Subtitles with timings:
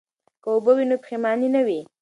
[0.41, 1.79] که اوبه وي نو پښیماني نه وي.